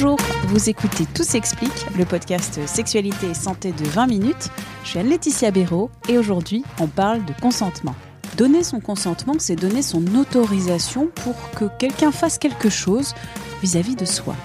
[0.00, 4.48] Bonjour, vous écoutez Tout s'explique, le podcast Sexualité et Santé de 20 minutes.
[4.84, 7.96] Je suis Anne-Laetitia Béraud et aujourd'hui, on parle de consentement.
[8.36, 13.12] Donner son consentement, c'est donner son autorisation pour que quelqu'un fasse quelque chose
[13.60, 14.36] vis-à-vis de soi.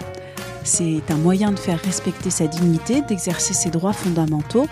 [0.64, 4.66] C'est un moyen de faire respecter sa dignité, d'exercer ses droits fondamentaux.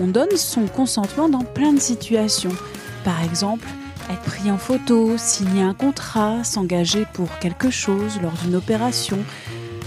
[0.00, 2.56] On donne son consentement dans plein de situations.
[3.04, 3.68] Par exemple,
[4.10, 9.18] être pris en photo, signer un contrat, s'engager pour quelque chose lors d'une opération.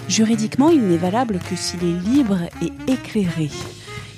[0.07, 3.49] Juridiquement, il n'est valable que s'il est libre et éclairé.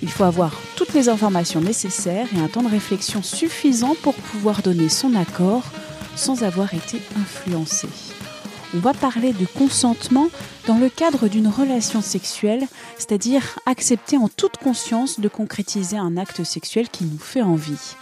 [0.01, 4.61] Il faut avoir toutes les informations nécessaires et un temps de réflexion suffisant pour pouvoir
[4.61, 5.63] donner son accord
[6.15, 7.87] sans avoir été influencé.
[8.75, 10.29] On va parler de consentement
[10.67, 12.67] dans le cadre d'une relation sexuelle,
[12.97, 17.95] c'est-à-dire accepter en toute conscience de concrétiser un acte sexuel qui nous fait envie.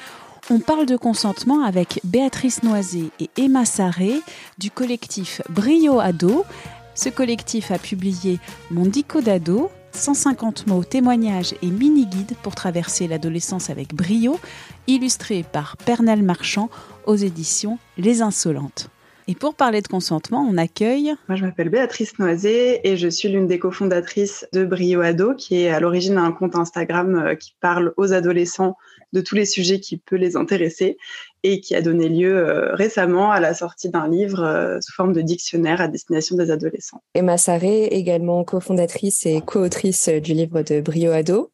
[0.49, 4.13] On parle de consentement avec Béatrice Noisé et Emma Sarré
[4.57, 6.45] du collectif Brio Ado.
[6.97, 8.39] Ce collectif a publié
[8.71, 14.39] Mon dico d'ado, 150 mots, témoignages et mini-guides pour traverser l'adolescence avec brio,
[14.87, 16.71] illustré par Pernel Marchand
[17.05, 18.89] aux éditions Les Insolentes.
[19.27, 21.13] Et pour parler de consentement, on accueille.
[21.27, 25.61] Moi, je m'appelle Béatrice Noisé et je suis l'une des cofondatrices de Brio Ado, qui
[25.61, 28.75] est à l'origine d'un compte Instagram euh, qui parle aux adolescents
[29.13, 30.97] de tous les sujets qui peuvent les intéresser
[31.43, 35.13] et qui a donné lieu euh, récemment à la sortie d'un livre euh, sous forme
[35.13, 37.01] de dictionnaire à destination des adolescents.
[37.13, 41.51] Emma Sarré, également cofondatrice et co-autrice du livre de Brio Ado.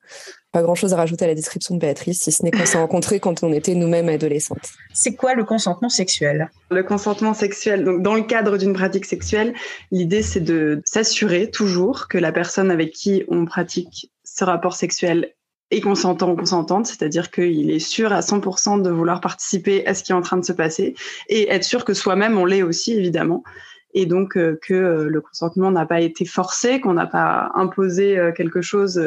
[0.51, 3.19] Pas grand-chose à rajouter à la description de Béatrice, si ce n'est qu'on s'est rencontrés
[3.19, 4.69] quand on était nous-mêmes adolescentes.
[4.93, 6.51] C'est quoi le consentement sexuel?
[6.69, 9.55] Le consentement sexuel, donc dans le cadre d'une pratique sexuelle,
[9.89, 15.33] l'idée c'est de s'assurer toujours que la personne avec qui on pratique ce rapport sexuel
[15.73, 20.03] est consentant ou consentante, c'est-à-dire qu'il est sûr à 100% de vouloir participer à ce
[20.03, 20.95] qui est en train de se passer
[21.29, 23.43] et être sûr que soi-même on l'est aussi évidemment.
[23.93, 28.17] Et donc euh, que euh, le consentement n'a pas été forcé, qu'on n'a pas imposé
[28.17, 29.01] euh, quelque chose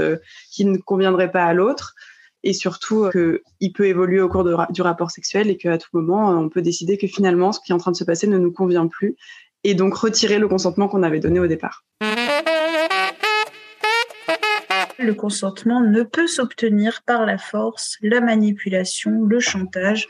[0.51, 1.95] qui ne conviendrait pas à l'autre.
[2.43, 6.49] Et surtout qu'il peut évoluer au cours du rapport sexuel et qu'à tout moment on
[6.49, 8.87] peut décider que finalement ce qui est en train de se passer ne nous convient
[8.87, 9.17] plus.
[9.65, 11.85] Et donc retirer le consentement qu'on avait donné au départ.
[15.07, 20.09] Le consentement ne peut s'obtenir par la force, la manipulation, le chantage,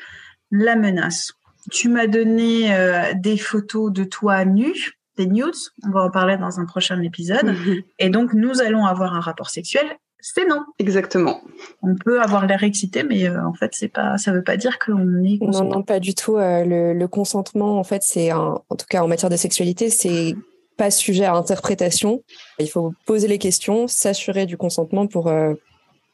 [0.51, 1.35] la menace.
[1.71, 4.73] Tu m'as donné euh, des photos de toi nu,
[5.19, 5.53] des nudes.
[5.87, 7.45] On va en parler dans un prochain épisode.
[7.45, 7.83] Mhm.
[7.99, 9.85] Et donc, nous allons avoir un rapport sexuel.
[10.19, 10.65] C'est non.
[10.79, 11.43] Exactement.
[11.83, 14.17] On peut avoir l'air excité, mais euh, en fait, c'est pas.
[14.17, 15.39] Ça veut pas dire qu'on est.
[15.43, 16.37] Non, non, pas du tout.
[16.37, 20.35] Euh, le, consentement, en fait, c'est en tout cas en matière de sexualité, c'est
[20.77, 22.23] pas sujet à interprétation.
[22.59, 25.31] Il faut poser les questions, s'assurer du consentement pour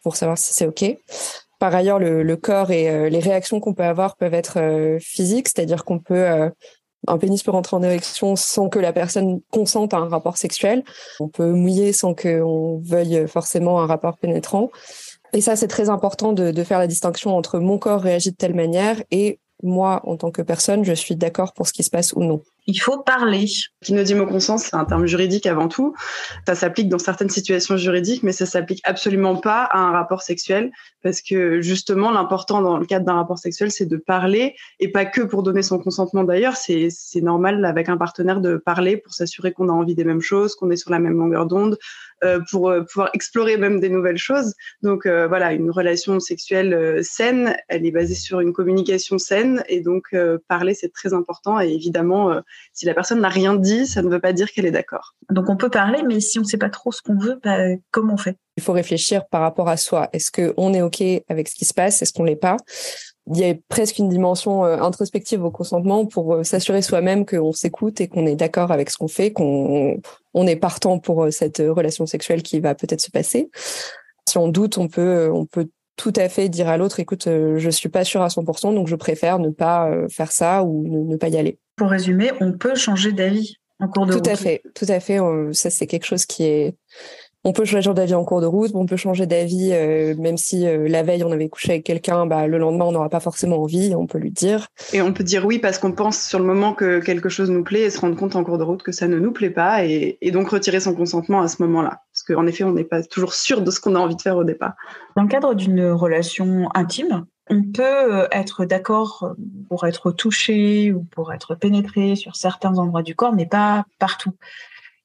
[0.03, 0.97] pour savoir si c'est ok.
[1.59, 5.49] Par ailleurs, le, corps et euh, les réactions qu'on peut avoir peuvent être euh, physiques,
[5.49, 6.51] c'est-à-dire qu'on peut euh,
[7.07, 10.83] un pénis peut rentrer en érection sans que la personne consente à un rapport sexuel.
[11.21, 14.71] On peut mouiller sans qu'on veuille forcément un rapport pénétrant.
[15.33, 18.37] Et ça, c'est très important de, de, faire la distinction entre mon corps réagit de
[18.37, 21.91] telle manière et moi, en tant que personne, je suis d'accord pour ce qui se
[21.91, 22.43] passe ou non.
[22.67, 23.47] Il faut parler.
[23.85, 25.95] Kinodimo-consens, c'est un terme juridique avant tout.
[26.47, 30.71] Ça s'applique dans certaines situations juridiques, mais ça s'applique absolument pas à un rapport sexuel,
[31.03, 35.05] parce que justement, l'important dans le cadre d'un rapport sexuel, c'est de parler, et pas
[35.05, 36.57] que pour donner son consentement d'ailleurs.
[36.57, 40.55] C'est normal avec un partenaire de parler pour s'assurer qu'on a envie des mêmes choses,
[40.55, 41.79] qu'on est sur la même longueur d'onde,
[42.25, 44.55] euh, pour euh, pouvoir explorer même des nouvelles choses.
[44.83, 49.81] Donc euh, voilà, une relation sexuelle saine, elle est basée sur une communication saine et
[49.81, 50.15] donc
[50.49, 52.41] parler c'est très important et évidemment
[52.73, 55.15] si la personne n'a rien dit, ça ne veut pas dire qu'elle est d'accord.
[55.31, 57.59] Donc on peut parler, mais si on ne sait pas trop ce qu'on veut, bah,
[57.91, 60.09] comment on fait Il faut réfléchir par rapport à soi.
[60.13, 62.03] Est-ce qu'on est OK avec ce qui se passe?
[62.03, 62.57] Est-ce qu'on l'est pas?
[63.31, 68.09] Il y a presque une dimension introspective au consentement pour s'assurer soi-même qu'on s'écoute et
[68.09, 70.01] qu'on est d'accord avec ce qu'on fait, qu'on
[70.35, 73.49] on est partant pour cette relation sexuelle qui va peut-être se passer.
[74.29, 77.71] Si on doute, on peut, on peut tout à fait dire à l'autre, écoute, je
[77.71, 81.29] suis pas sûre à 100%, donc je préfère ne pas faire ça ou ne, pas
[81.29, 81.59] y aller.
[81.77, 85.19] Pour résumer, on peut changer d'avis en cours de Tout à fait, tout à fait.
[85.53, 86.77] Ça, c'est quelque chose qui est
[87.45, 90.67] on peut changer d'avis en cours de route, on peut changer d'avis euh, même si
[90.67, 93.61] euh, la veille on avait couché avec quelqu'un, bah, le lendemain on n'aura pas forcément
[93.61, 94.69] envie, on peut lui dire.
[94.93, 97.65] Et on peut dire oui parce qu'on pense sur le moment que quelque chose nous
[97.65, 99.85] plaît et se rendre compte en cours de route que ça ne nous plaît pas
[99.85, 102.03] et, et donc retirer son consentement à ce moment-là.
[102.13, 104.37] Parce qu'en effet, on n'est pas toujours sûr de ce qu'on a envie de faire
[104.37, 104.75] au départ.
[105.17, 109.35] Dans le cadre d'une relation intime, on peut être d'accord
[109.69, 114.33] pour être touché ou pour être pénétré sur certains endroits du corps, mais pas partout.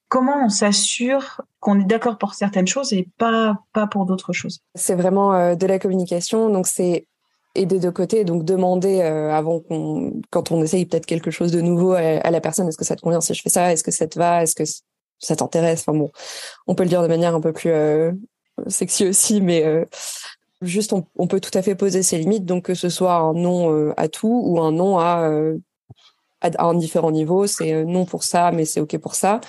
[0.10, 4.62] Comment on s'assure qu'on est d'accord pour certaines choses et pas, pas pour d'autres choses?
[4.76, 7.08] C'est vraiment euh, de la communication, donc c'est
[7.56, 11.52] et des deux côtés, donc demander euh, avant qu'on, quand on essaye peut-être quelque chose
[11.52, 13.84] de nouveau à, la personne, est-ce que ça te convient si je fais ça, est-ce
[13.84, 14.64] que ça te va, est-ce que
[15.18, 16.12] ça t'intéresse, enfin bon,
[16.68, 18.12] on peut le dire de manière un peu plus euh,
[18.68, 19.88] sexy aussi, mais
[20.62, 23.94] juste on, peut tout à fait poser ses limites, donc que ce soit un non
[23.96, 25.30] à tout ou un non à,
[26.42, 29.40] à un différent niveau, c'est non pour ça, mais c'est ok pour ça.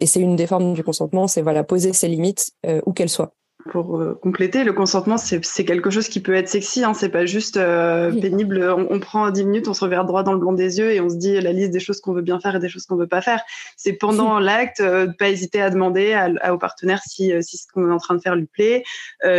[0.00, 3.10] Et c'est une des formes du consentement, c'est voilà poser ses limites euh, où qu'elles
[3.10, 3.34] soient
[3.70, 6.84] pour euh, compléter, le consentement, c'est quelque chose qui peut être sexy.
[6.84, 8.62] Hein, c'est pas juste euh, pénible.
[8.70, 11.08] On, prend 10 minutes, on se regarde droit dans le blanc des yeux et on
[11.08, 13.06] se dit la liste des choses qu'on veut bien faire et des choses qu'on veut
[13.06, 13.42] pas faire.
[13.76, 17.66] C'est pendant l'acte, euh, de pas hésiter à demander à, au partenaire si, si ce
[17.72, 18.84] qu'on est en train de faire lui plaît,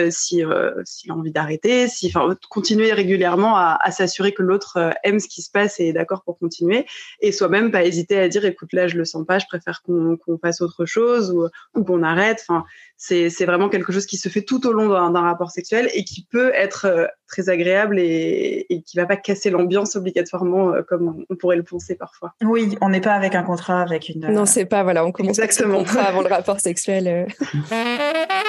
[0.10, 0.44] si
[0.86, 5.28] s'il a envie d'arrêter, si, enfin, continuer régulièrement à, à s'assurer que l'autre aime ce
[5.28, 6.86] qui se passe et est d'accord pour continuer.
[7.20, 10.18] Et soi-même, pas hésiter à dire écoute là, je le sens pas, je préfère qu'on
[10.18, 11.48] qu'on fasse autre chose ou,
[11.80, 12.44] ou qu'on arrête.
[12.48, 12.66] Enfin,
[12.98, 16.26] c'est vraiment quelque chose qui se fait tout au long d'un rapport sexuel et qui
[16.30, 21.26] peut être euh, très agréable et, et qui va pas casser l'ambiance obligatoirement euh, comme
[21.30, 22.34] on pourrait le penser parfois.
[22.44, 24.28] Oui, on n'est pas avec un contrat, avec une.
[24.28, 25.76] Non, c'est pas voilà, on commence Exactement.
[25.76, 27.08] avec contrat avant le rapport sexuel.
[27.08, 27.26] Euh.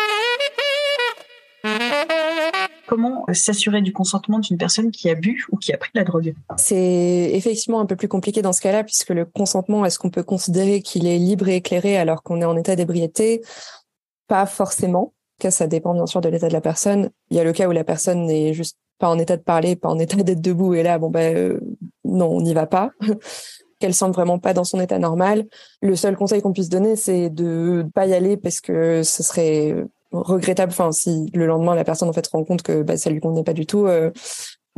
[2.87, 6.05] Comment s'assurer du consentement d'une personne qui a bu ou qui a pris de la
[6.05, 6.35] drogue?
[6.59, 10.23] C'est effectivement un peu plus compliqué dans ce cas-là, puisque le consentement, est-ce qu'on peut
[10.23, 13.43] considérer qu'il est libre et éclairé alors qu'on est en état d'ébriété?
[14.29, 15.15] Pas forcément.
[15.51, 17.11] Ça dépend bien sûr de l'état de la personne.
[17.31, 19.75] Il y a le cas où la personne n'est juste pas en état de parler,
[19.75, 21.59] pas en état d'être debout, et là, bon ben
[22.05, 22.93] non, on n'y va pas.
[23.81, 25.45] Qu'elle semble vraiment pas dans son état normal.
[25.81, 29.75] Le seul conseil qu'on puisse donner, c'est de pas y aller parce que ce serait
[30.13, 30.71] regrettable.
[30.71, 33.19] Enfin, si le lendemain la personne en fait se rend compte que bah, ça lui
[33.19, 33.87] convenait pas du tout.
[33.87, 34.13] Euh,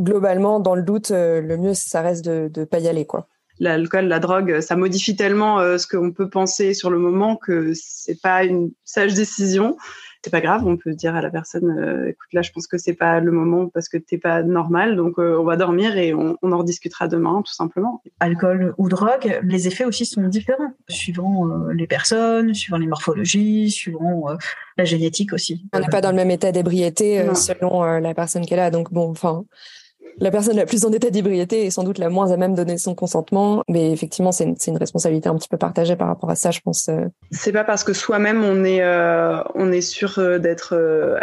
[0.00, 3.28] globalement, dans le doute, euh, le mieux ça reste de de pas y aller quoi
[3.60, 8.20] l'alcool, la drogue, ça modifie tellement ce qu'on peut penser sur le moment que c'est
[8.20, 9.76] pas une sage décision.
[10.24, 12.78] C'est pas grave, on peut dire à la personne, euh, écoute, là, je pense que
[12.78, 16.14] c'est pas le moment parce que t'es pas normal, donc euh, on va dormir et
[16.14, 18.00] on, on, en rediscutera demain, tout simplement.
[18.20, 24.28] Alcool ou drogue, les effets aussi sont différents suivant les personnes, suivant les morphologies, suivant
[24.78, 25.66] la génétique aussi.
[25.74, 29.10] On n'est pas dans le même état d'ébriété selon la personne qu'elle a, donc bon,
[29.10, 29.44] enfin
[30.18, 32.56] la personne la plus en état d'ébriété est sans doute la moins à même de
[32.58, 36.36] donner son consentement, mais effectivement, c'est une, responsabilité un petit peu partagée par rapport à
[36.36, 36.88] ça, je pense.
[36.88, 37.06] Euh.
[37.30, 40.74] C'est pas parce que soi-même on est euh, on est sûr euh, d'être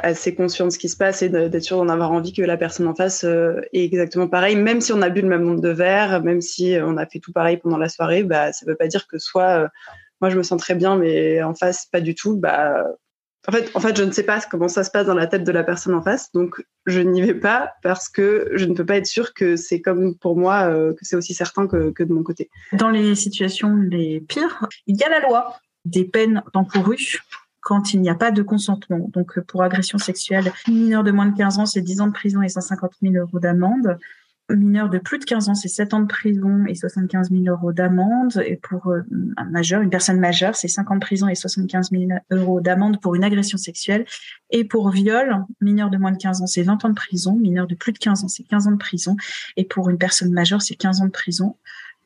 [0.01, 2.57] assez conscient de ce qui se passe et d'être sûr d'en avoir envie que la
[2.57, 5.69] personne en face est exactement pareil, même si on a bu le même nombre de
[5.69, 8.87] verres, même si on a fait tout pareil pendant la soirée, bah ça veut pas
[8.87, 9.69] dire que soit
[10.19, 12.85] moi je me sens très bien, mais en face pas du tout, bah
[13.47, 15.43] en fait, en fait, je ne sais pas comment ça se passe dans la tête
[15.43, 18.85] de la personne en face, donc je n'y vais pas parce que je ne peux
[18.85, 22.03] pas être sûre que c'est comme pour moi, euh, que c'est aussi certain que, que,
[22.03, 22.49] de mon côté.
[22.73, 25.55] Dans les situations les pires, il y a la loi
[25.85, 27.23] des peines encourues
[27.61, 29.09] quand il n'y a pas de consentement.
[29.13, 32.41] Donc, pour agression sexuelle, mineur de moins de 15 ans, c'est 10 ans de prison
[32.41, 33.97] et 150 000 euros d'amende
[34.55, 37.71] mineur de plus de 15 ans, c'est 7 ans de prison et 75 000 euros
[37.73, 38.41] d'amende.
[38.45, 39.01] Et pour euh,
[39.37, 42.99] un majeur, une personne majeure, c'est 5 ans de prison et 75 000 euros d'amende
[43.01, 44.05] pour une agression sexuelle.
[44.49, 47.35] Et pour viol, mineur de moins de 15 ans, c'est 20 ans de prison.
[47.35, 49.15] Mineur de plus de 15 ans, c'est 15 ans de prison.
[49.57, 51.57] Et pour une personne majeure, c'est 15 ans de prison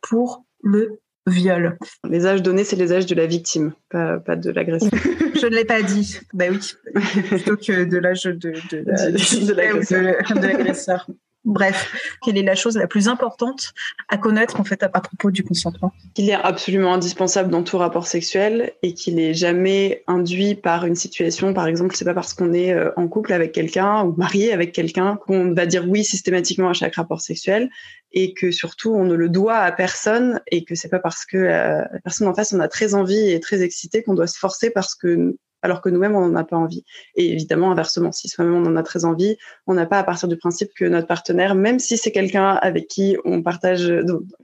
[0.02, 1.78] pour le viol.
[2.08, 4.92] Les âges donnés, c'est les âges de la victime, pas, pas de l'agresseur.
[5.36, 6.20] Je ne l'ai pas dit.
[6.34, 6.60] Bah oui,
[7.28, 11.08] plutôt que de l'âge de, de, de, de l'agresseur.
[11.46, 13.74] Bref, quelle est la chose la plus importante
[14.10, 15.94] à connaître en fait à, propos du consentement?
[16.16, 20.96] Qu'il est absolument indispensable dans tout rapport sexuel et qu'il n'est jamais induit par une
[20.96, 21.54] situation.
[21.54, 24.72] Par exemple, c'est pas parce qu'on est euh, en couple avec quelqu'un ou marié avec
[24.72, 27.70] quelqu'un qu'on va dire oui systématiquement à chaque rapport sexuel
[28.12, 31.38] et que surtout on ne le doit à personne et que c'est pas parce que
[31.38, 34.40] euh, la personne en face on a très envie et très excité qu'on doit se
[34.40, 36.86] forcer parce que alors que nous-mêmes, on n'en a pas envie.
[37.16, 39.36] Et évidemment, inversement, si soi-même on en a très envie,
[39.68, 42.88] on n'a pas à partir du principe que notre partenaire, même si c'est quelqu'un avec
[42.88, 43.92] qui on partage,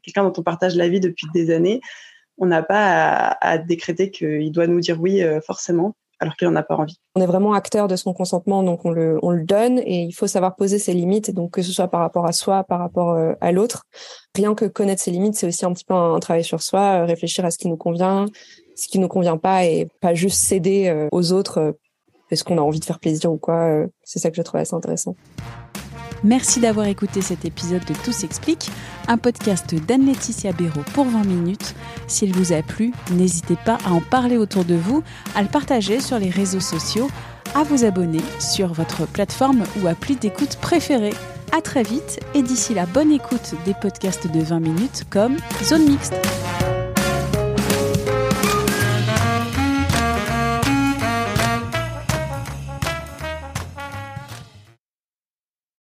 [0.04, 1.82] quelqu'un dont on partage la vie depuis des années,
[2.38, 6.56] on n'a pas à, décréter qu'il doit nous dire oui euh, forcément alors qu'il n'en
[6.56, 6.98] a pas envie.
[7.16, 10.12] On est vraiment acteur de son consentement, donc on le, on le donne et il
[10.12, 13.14] faut savoir poser ses limites, donc que ce soit par rapport à soi, par rapport
[13.14, 13.86] euh, à l'autre.
[14.36, 17.06] Rien que connaître ses limites, c'est aussi un petit peu un, travail sur soi, euh,
[17.06, 18.28] réfléchir à ce qui nous convient,
[18.76, 21.76] ce qui nous convient pas et pas juste céder euh, aux autres
[22.30, 23.86] parce qu'on a envie de faire plaisir ou quoi.
[24.04, 25.16] c'est ça que je trouve assez intéressant.
[26.24, 28.70] Merci d'avoir écouté cet épisode de Tout s'explique,
[29.08, 31.74] un podcast d'Anne-Laetitia Béraud pour 20 minutes.
[32.08, 35.04] S'il vous a plu, n'hésitez pas à en parler autour de vous,
[35.36, 37.10] à le partager sur les réseaux sociaux,
[37.56, 41.14] à vous abonner sur votre plateforme ou appli d'écoute préférée.
[41.58, 45.90] À très vite et d'ici la bonne écoute des podcasts de 20 minutes comme Zone
[45.90, 46.14] Mixte.